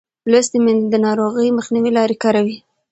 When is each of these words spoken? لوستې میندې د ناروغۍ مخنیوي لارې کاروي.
لوستې 0.31 0.57
میندې 0.65 0.87
د 0.91 0.95
ناروغۍ 1.05 1.47
مخنیوي 1.57 1.91
لارې 1.97 2.15
کاروي. 2.23 2.55